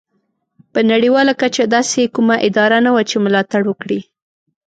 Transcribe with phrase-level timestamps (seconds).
[0.73, 3.99] په نړیواله کچه داسې کومه اداره نه وه چې ملاتړ وکړي.